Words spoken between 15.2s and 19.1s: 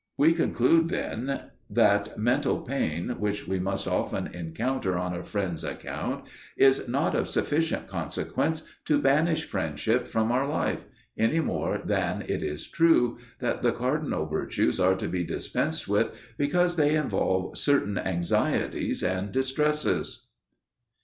dispensed with because they involve certain anxieties